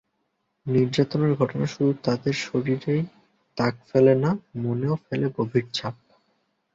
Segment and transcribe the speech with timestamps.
[0.65, 3.01] নির্যাতনের ঘটনা শুধু তাঁদের শরীরেই
[3.57, 4.31] দাগ ফেলে না,
[4.55, 5.95] মনেও ফেলে গভীর ছাপ।